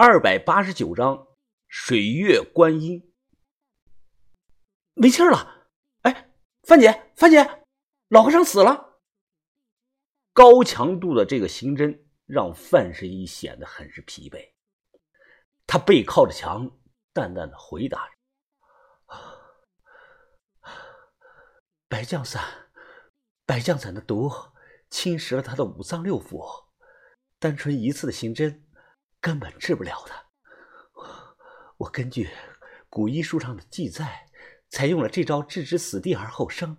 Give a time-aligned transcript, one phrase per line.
[0.00, 1.26] 二百八十九章
[1.66, 3.12] 水月观音。
[4.94, 5.66] 没气儿了！
[6.02, 6.30] 哎，
[6.62, 7.64] 范姐，范姐，
[8.06, 9.00] 老和尚死了！
[10.32, 14.52] 高强度的这个刑侦让范神医显得很是疲惫。
[15.66, 16.70] 他背靠着墙，
[17.12, 18.12] 淡淡的回答着
[21.90, 22.70] ：“白降散，
[23.44, 24.30] 白降散的毒
[24.90, 26.68] 侵蚀了他的五脏六腑，
[27.40, 28.62] 单纯一次的刑侦。”
[29.20, 30.26] 根本治不了的。
[31.76, 32.30] 我根据
[32.88, 34.28] 古医书上的记载，
[34.68, 36.76] 采用了这招置之死地而后生。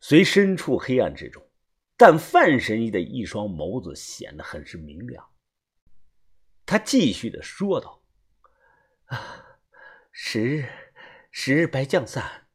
[0.00, 1.46] 虽身处黑暗之中，
[1.96, 5.30] 但范神医的一双眸子显得很是明亮。
[6.64, 8.02] 他继续的说道
[9.06, 9.58] ：“啊，
[10.10, 10.68] 十日，
[11.30, 12.48] 十日白降散，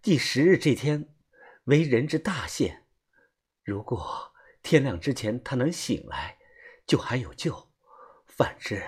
[0.00, 1.14] 第十日这天
[1.64, 2.86] 为人之大限。
[3.62, 6.38] 如果天亮之前他能醒来。”
[6.86, 7.72] 就还有救，
[8.26, 8.84] 反之，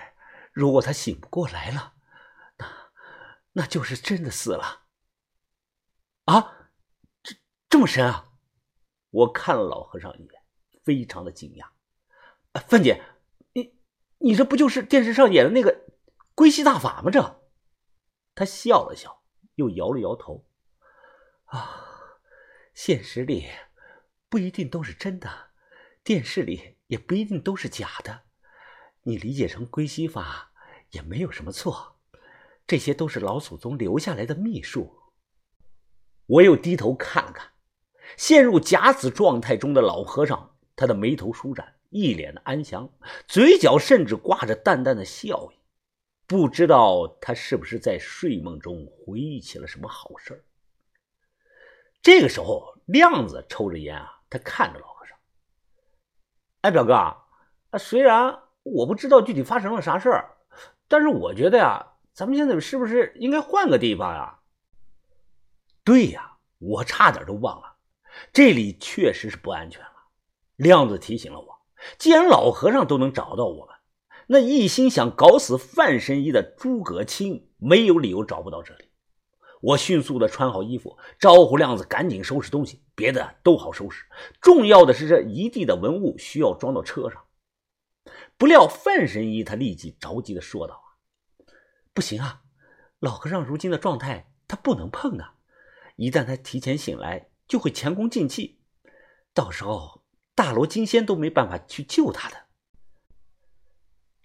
[0.53, 1.95] 如果他醒不过来了，
[2.59, 2.67] 那
[3.53, 4.87] 那就是真的死了。
[6.25, 6.71] 啊，
[7.23, 7.37] 这
[7.69, 8.33] 这么神啊！
[9.11, 10.43] 我看了老和尚一眼，
[10.83, 11.71] 非常的惊讶。
[12.69, 13.03] 范姐，
[13.53, 13.79] 你
[14.19, 15.87] 你这不就是电视上演的那个
[16.35, 17.11] 归西大法吗？
[17.11, 17.43] 这，
[18.35, 19.23] 他笑了笑，
[19.55, 20.47] 又摇了摇头。
[21.45, 22.19] 啊，
[22.75, 23.49] 现实里
[24.29, 25.46] 不一定都是真的，
[26.07, 26.77] 电视里。
[26.89, 28.23] 也不一定都是假的，
[29.03, 30.53] 你理解成归西法
[30.93, 31.97] 也没有什么错，
[32.65, 34.97] 这些都是老祖宗留下来的秘术。
[36.27, 37.51] 我又低头看了看，
[38.17, 42.89] 陷入假死状态中的老和尚，他的眉头舒展，一脸的安详，
[43.27, 45.59] 嘴角甚至挂着淡淡的笑意，
[46.25, 50.45] 不知道他是不是在睡梦中回忆起了什么好事
[52.01, 54.96] 这个时候，亮子抽着烟啊，他看着老。
[56.67, 60.31] 哎，表哥，啊，虽然我不知道具体发生了啥事儿，
[60.89, 64.41] 但是我觉得呀，咱们现在是不是应该换个地方呀？
[65.85, 67.77] 对呀，我差点都忘了，
[68.33, 69.93] 这里确实是不安全了。
[70.57, 71.57] 亮子提醒了我，
[71.99, 73.77] 既然老和尚都能找到我们，
[74.27, 78.86] 那一心想搞死范神医的诸葛青没有理由找不到这里。
[79.63, 84.05] 我迅速的穿好衣服，招呼亮子赶紧收拾东西，别的都好收拾，
[84.41, 87.25] 重要的是这一地的文物需要装到车上。
[88.37, 90.81] 不料范神医他立即着急的说道
[91.95, 92.43] ：“不行啊，
[92.99, 95.37] 老和尚如今的状态他不能碰啊，
[95.97, 98.61] 一旦他提前醒来，就会前功尽弃，
[99.33, 102.37] 到时候大罗金仙都没办法去救他的。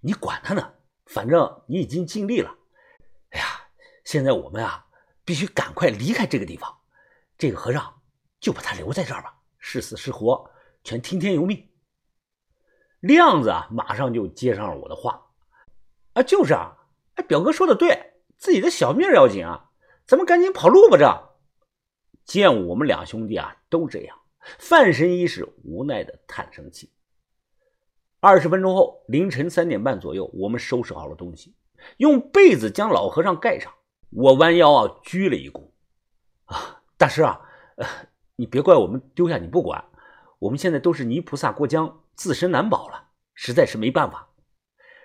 [0.02, 0.74] 你管他呢，
[1.06, 2.58] 反正你已经尽力了。
[3.30, 3.46] 哎呀，
[4.04, 4.88] 现在我们啊。”
[5.24, 6.76] 必须赶快离开这个地方，
[7.38, 8.02] 这个和尚
[8.40, 10.50] 就把他留在这儿吧，是死是活
[10.84, 11.70] 全听天由命。
[13.00, 15.28] 亮子啊，马上就接上了我的话，
[16.14, 16.76] 啊，就是啊，
[17.16, 19.72] 哎，表哥说的对，自己的小命要紧啊，
[20.06, 20.98] 咱们赶紧跑路吧。
[20.98, 21.32] 这
[22.24, 24.20] 见我们两兄弟啊都这样，
[24.60, 26.92] 范神医是无奈的叹声气。
[28.20, 31.56] 二十分钟后，凌晨三点半左右，我们收拾好了东西，
[31.98, 33.74] 用被子将老和尚盖上。
[34.12, 35.70] 我弯腰啊，鞠了一躬，
[36.46, 37.42] 啊，大师啊，
[37.78, 37.88] 呃，
[38.36, 39.86] 你别怪我们丢下你不管，
[40.40, 44.28] 我们现在都是泥菩萨过江，自身难保了，实在是没办法。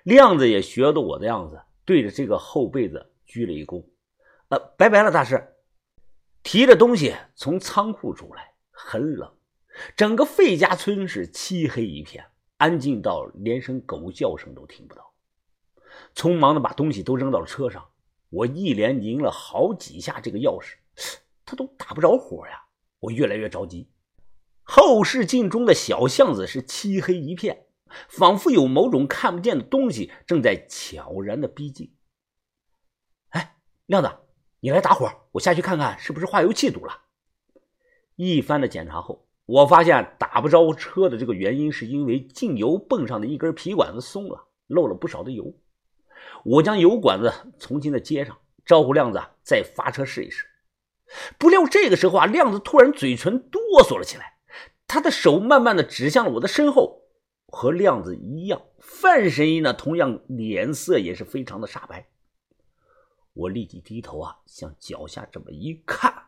[0.03, 3.85] 亮子也学的我的样子，对着这个厚被子鞠了一躬，
[4.49, 5.53] 呃，拜拜了，大师。
[6.43, 9.33] 提着东西从仓库出来，很冷，
[9.97, 12.25] 整个费家村是漆黑一片，
[12.57, 15.13] 安静到连声狗叫声都听不到。
[16.15, 17.89] 匆忙的把东西都扔到了车上。
[18.31, 20.75] 我一连拧了好几下这个钥匙，
[21.45, 22.65] 它都打不着火呀！
[23.01, 23.91] 我越来越着急。
[24.63, 27.67] 后视镜中的小巷子是漆黑一片，
[28.09, 31.95] 仿佛有某种看不见的东西正在悄然的逼近。
[33.29, 34.11] 哎，亮子，
[34.61, 37.03] 你来打火，我下去看看是不是化油器堵了。
[38.17, 45.55] 一番的检查后，我发现打不着车的这个原因是因为进油泵上的一根皮管子松了，漏了不少的油。
[46.45, 50.47] 我将油管子重新的接上，招呼亮子再发车试一试。
[51.39, 54.39] 不料这个时候啊，亮子突然嘴唇哆嗦了起来，
[54.87, 57.03] 他的手慢慢的指向了我的身后。
[57.49, 62.09] 和亮子一样，范神医呢，同样脸色也是非常的煞白。
[63.33, 66.25] 我立即低头啊，向脚下这么一看，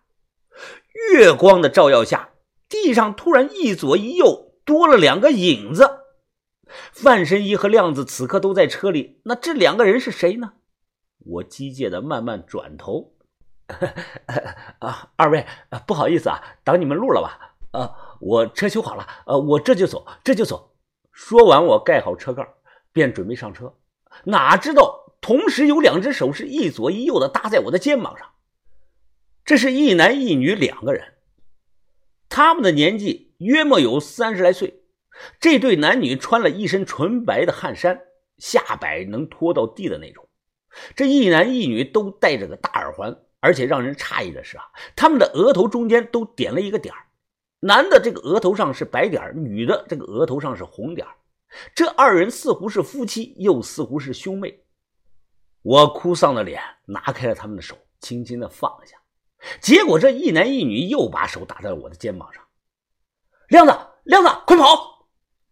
[1.13, 2.31] 月光的照耀下，
[2.69, 5.91] 地上突然一左一右多了两个影子。
[7.01, 10.55] 范神医和亮子此刻都在车里，那这两个人是谁呢？
[11.19, 13.15] 我机械的慢慢转头，
[14.81, 15.47] 啊，二位，
[15.87, 17.57] 不好意思啊，挡你们路了吧？
[17.79, 20.75] 啊，我车修好了，呃，我这就走，这就走。
[21.13, 22.45] 说完，我盖好车盖，
[22.93, 23.75] 便准备上车。
[24.25, 28.27] 哪知道同时有两只手是一左一右的搭在我的肩膀上。
[29.45, 31.15] 这是一男一女两个人，
[32.29, 34.83] 他们的年纪约莫有三十来岁。
[35.41, 38.01] 这对男女穿了一身纯白的汗衫，
[38.39, 40.29] 下摆能拖到地的那种。
[40.95, 46.95] 这一男一女都戴着个大耳环，而且让人诧异的是啊，他们的额头中间都点了一个点
[47.61, 51.07] 男的这个额头上是白点女的这个额头上是红点
[51.75, 54.63] 这二人似乎是夫妻，又似乎是兄妹。
[55.63, 58.97] 我哭丧的脸拿开了他们的手，轻轻的放下。
[59.61, 62.45] 结果这一男一女又把手打在了我的肩膀上。
[63.49, 63.75] 亮子，
[64.05, 64.98] 亮子，快跑！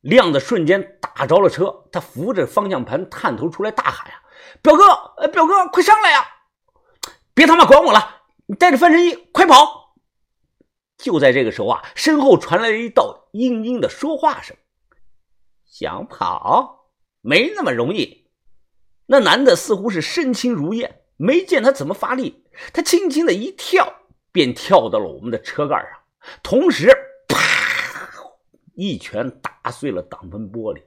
[0.06, 4.22] 亮子瞬间打着了车，他扶着方向盘，探头出来大喊：“呀，
[4.62, 4.84] 表哥，
[5.16, 6.24] 呃，表哥，快上来呀！
[7.34, 9.96] 别他妈管我了，你带着范神医快跑！”
[10.96, 14.56] 就在这个时候啊，身后传来了一道嘤嘤的说话声
[15.66, 16.86] ：“想跑
[17.20, 18.30] 没那么容易。”
[19.06, 22.44] 那男的似乎是身轻如燕，没见他怎么发力。
[22.72, 23.92] 他轻轻的一跳，
[24.30, 25.90] 便跳到了我们的车盖上，
[26.44, 26.96] 同时
[28.76, 30.82] 一拳打碎了挡风玻璃。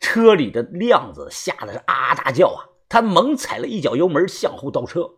[0.00, 2.72] 车里的亮子吓得是啊大叫啊！
[2.88, 5.10] 他猛踩了一脚油门向后倒车，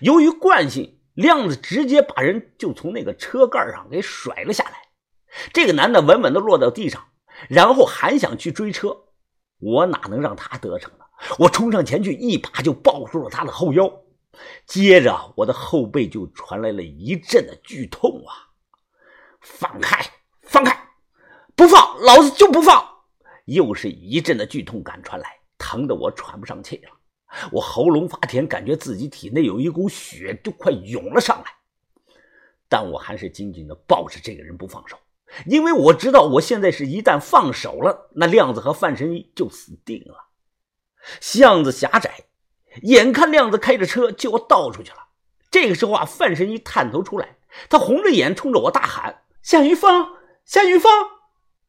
[0.00, 4.74] 由于惯性，亮子直接把人就从那个车盖上给甩了下来。
[5.52, 7.04] 这个男的稳稳的落到地上，
[7.48, 8.96] 然后还想去追车，
[9.58, 11.04] 我哪能让他得逞呢？
[11.40, 13.92] 我冲上前去，一把就抱住了他的后腰。
[14.66, 18.54] 接着，我的后背就传来了一阵的剧痛啊！
[19.40, 20.04] 放开，
[20.42, 20.85] 放开，
[21.56, 22.86] 不放，老子就不放！
[23.46, 26.90] 又是一阵的剧痛感传来，疼得我喘不上气了。
[27.50, 31.50] 我喉咙发甜，感觉自己体内有一股血都快涌了上来。
[32.68, 34.98] 但我还是紧紧的抱着这个人不放手，
[35.46, 40.26] 因为我知道，我现在是一旦放手了，那亮子和范神医就死定了。
[41.20, 42.26] 巷子狭窄。
[42.82, 44.98] 眼看亮子开着车就要倒出去了，
[45.50, 47.38] 这个时候啊，范神医探头出来，
[47.70, 50.10] 他红着眼冲着我大喊：“夏云芳，
[50.44, 50.92] 夏云芳！”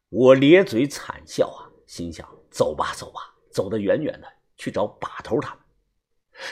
[0.08, 4.26] 我咧嘴惨笑啊，心想：走吧，走吧，走得远远的，
[4.56, 5.64] 去找把头他们。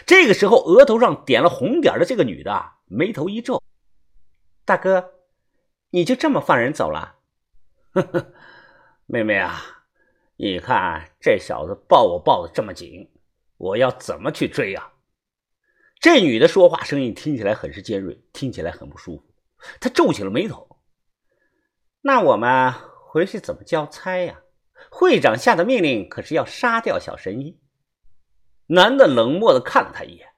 [0.04, 3.62] 这个时候，额头上点了红点的这个女的眉头一皱
[4.64, 5.14] ：“大哥，
[5.90, 7.16] 你就这么放人走了
[7.92, 8.32] ？”“呵呵，
[9.06, 9.84] 妹妹啊，
[10.36, 13.10] 你看这小子抱我抱的这么紧。”
[13.58, 14.92] 我要怎么去追啊？
[15.98, 19.24] 这女的说话声音听起来很是尖锐，听起来很不舒服。
[19.80, 20.76] 她皱起了眉头。
[22.02, 22.74] 那我们
[23.16, 24.42] 回去怎么交差呀？
[24.90, 27.58] 会长下的命令可是要杀掉小神医。
[28.66, 30.34] 男的冷漠的看了他一眼。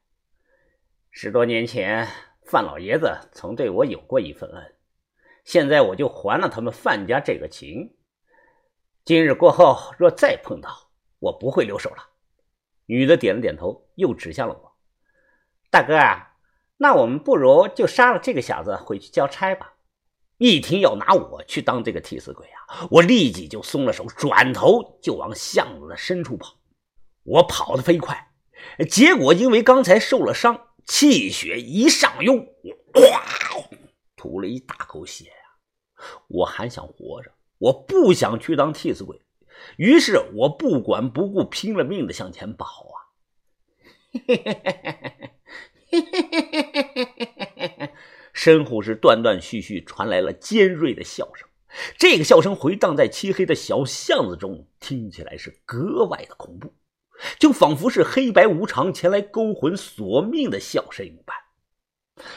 [1.10, 2.06] 十多年前，
[2.46, 4.76] 范老爷子曾对我有过一份恩，
[5.42, 7.96] 现在我就还了他们范家这个情。
[9.04, 12.10] 今日过后，若再碰到，我不会留手了。
[12.86, 14.76] 女的点了点头，又指向了我
[15.68, 16.36] ：“大哥啊，
[16.76, 19.74] 那我们不如就杀了这个小子，回去交差吧。”
[20.38, 26.56] 一听要拿我去当这个替死鬼啊，我立即就松了手，转头就往巷子的深处跑。
[27.24, 28.30] 我跑得飞快，
[28.88, 32.38] 结果因为刚才受了伤，气血一上涌，
[32.94, 33.22] 哗，
[34.16, 35.32] 吐了一大口血呀！
[36.28, 39.20] 我还想活着，我不想去当替死鬼。
[39.76, 42.96] 于是我不管不顾，拼了命的向前跑啊！
[44.12, 44.44] 嘿嘿
[45.90, 46.00] 嘿嘿
[46.62, 47.27] 嘿嘿
[48.38, 51.48] 身后是断断续续传来了尖锐的笑声，
[51.98, 56.72] 这个笑声回荡在漆黑的小巷子中，听起来是格外的恐怖，
[57.40, 61.36] 就仿佛是黑白无常前来勾魂索命的笑声一般。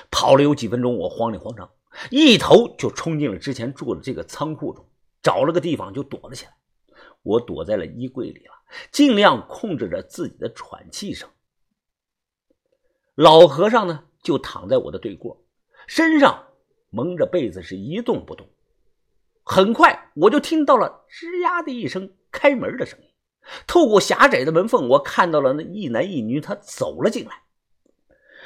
[0.10, 1.70] 跑了有几分钟，我慌里慌张，
[2.10, 4.84] 一头就冲进了之前住的这个仓库中，
[5.22, 6.54] 找了个地方就躲了起来。
[7.22, 8.54] 我躲在了衣柜里了，
[8.92, 11.30] 尽量控制着自己的喘气声。
[13.14, 15.44] 老和尚呢，就躺在我的对过，
[15.94, 16.46] 身上
[16.90, 18.48] 蒙着被子，是一动不动。
[19.44, 23.10] 很快，我就听到了吱呀的一声开门的声音。
[23.68, 27.42] 透过狭窄的门缝，我看到了那一男一女，他走了进来。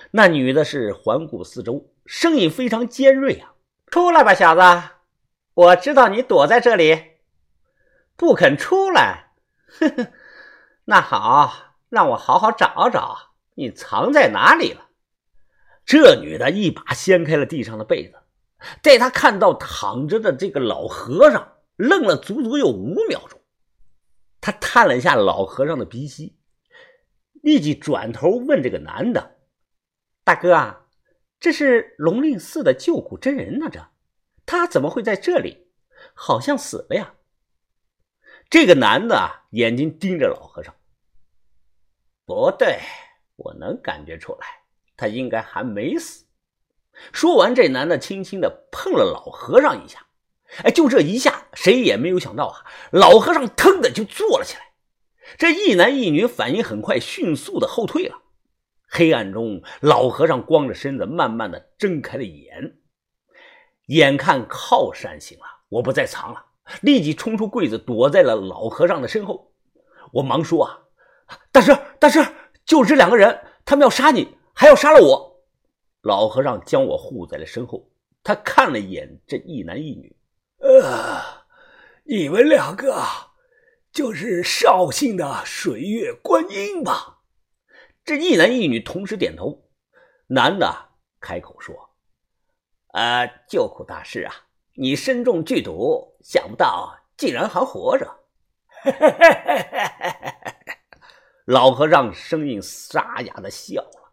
[0.10, 3.54] 那女的是环顾四周，声音非常尖锐啊
[3.92, 4.90] ：“出来吧，小子，
[5.54, 7.00] 我知道你躲在这里。”
[8.18, 9.34] 不肯出来，
[9.68, 10.08] 呵呵，
[10.86, 13.16] 那好，让我好好找找
[13.54, 14.82] 你藏在哪里了。
[15.86, 18.16] 这女的一把掀开了地上的被子，
[18.82, 23.40] 待她看到躺着的这个老和尚，愣了足足有五秒钟。
[24.42, 26.38] 她探了一下老和尚的鼻息，
[27.34, 29.38] 立即转头问这个男的
[30.24, 30.88] ：“大哥啊，
[31.40, 33.88] 这是龙令寺的救苦真人呢，这
[34.46, 35.68] 他怎么会在这里？
[36.14, 37.16] 好像死了呀。”
[38.50, 40.76] 这个男的眼睛盯着老和尚，
[42.26, 42.80] 不对，
[43.36, 44.48] 我能感觉出来，
[44.98, 46.26] 他应该还没死。
[47.12, 50.06] 说完，这男的轻轻的碰了老和尚一下。
[50.64, 54.62] 哎，就这一下，谁也没有想到啊，老和尚腾的就坐了起来。
[55.38, 58.20] 这一男一女反应很快，迅速的后退了。
[58.88, 62.78] 黑暗中，老和尚光着身子，慢慢的睁开了眼。
[63.88, 66.46] 眼看靠山行了，我不再藏了，
[66.82, 69.52] 立即冲出柜子，躲在了老和尚的身后。
[70.14, 70.80] 我忙说：“啊，
[71.52, 72.24] 大师，大师，
[72.64, 75.46] 就这两个人，他们要杀你，还要杀了我。”
[76.02, 77.88] 老和尚将我护在了身后，
[78.24, 80.16] 他看了一眼这一男一女，
[80.60, 81.22] 呃，
[82.04, 83.04] 你们两个
[83.92, 87.22] 就是绍兴的水月观音吧？
[88.04, 89.64] 这一男一女同时点头。
[90.28, 91.76] 男的开口说
[92.94, 94.34] ：“呃，救苦大师啊，
[94.76, 98.08] 你身中剧毒，想不到竟然还活着。
[101.46, 104.05] ”老和尚声音沙哑的笑了：“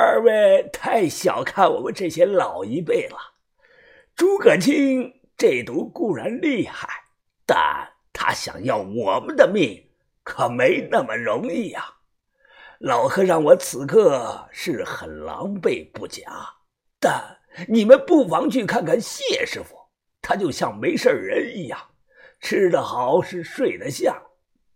[0.00, 3.18] 二位太小看我们这些老一辈了。
[4.14, 6.88] 诸葛青这毒固然厉害，
[7.44, 7.58] 但
[8.12, 9.90] 他想要我们的命，
[10.22, 11.94] 可没那么容易呀。
[12.78, 16.30] 老和尚，我此刻是很狼狈不假，
[17.00, 19.76] 但你们不妨去看看谢师傅，
[20.22, 21.76] 他就像没事人一样。”
[22.38, 24.16] 吃得好是睡得香，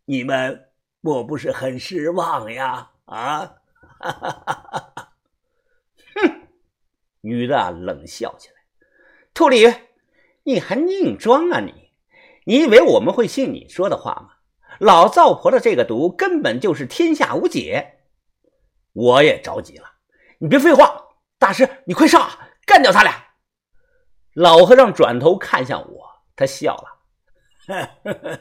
[0.04, 2.90] 你们莫不是很失望呀？
[3.04, 3.54] 啊！
[4.00, 5.11] 哈哈哈哈哈！
[7.22, 8.56] 女的冷笑起来
[9.32, 9.72] ：“秃驴，
[10.44, 11.90] 你还硬装啊你？
[12.44, 14.28] 你以为我们会信你说的话吗？
[14.78, 18.00] 老灶婆的这个毒根本就是天下无解。”
[18.92, 19.90] 我也着急了
[20.38, 21.02] ：“你别废话，
[21.38, 22.28] 大师，你快上，
[22.66, 23.28] 干掉他俩！”
[24.34, 26.04] 老和尚转头看向我，
[26.36, 26.98] 他笑了。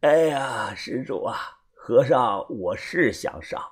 [0.00, 1.36] 哎呀，施主啊，
[1.74, 3.62] 和尚，我是想上，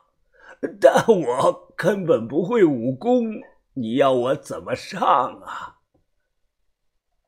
[0.80, 3.40] 但我根本不会武功，
[3.74, 5.00] 你要我怎么上
[5.44, 5.81] 啊？